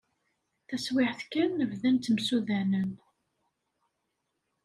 Taswiɛt 0.67 1.19
kan, 1.31 1.51
bdan 1.71 1.97
ttemsudanen. 1.97 2.91